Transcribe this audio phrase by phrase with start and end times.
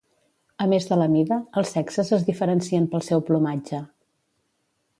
[0.63, 3.83] A més de la mida, els sexes es diferencien pel seu plomatge.